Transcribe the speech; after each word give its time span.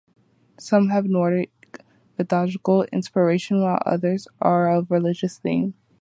Some 0.57 0.89
have 0.89 1.05
Nordic 1.05 1.51
mythological 2.17 2.85
inspiration, 2.85 3.61
while 3.61 3.83
other 3.85 4.17
are 4.41 4.67
of 4.67 4.89
religious 4.89 5.37
theme. 5.37 5.75